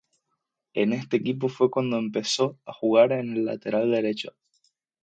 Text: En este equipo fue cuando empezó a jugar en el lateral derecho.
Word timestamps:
En 0.73 0.93
este 0.93 1.17
equipo 1.17 1.47
fue 1.47 1.69
cuando 1.69 1.99
empezó 1.99 2.57
a 2.65 2.73
jugar 2.73 3.11
en 3.11 3.33
el 3.33 3.45
lateral 3.45 3.91
derecho. 3.91 4.35